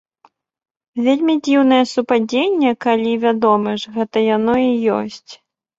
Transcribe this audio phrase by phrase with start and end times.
[1.07, 5.31] Вельмі дзіўнае супадзенне, калі, вядома ж, гэта яно і ёсць.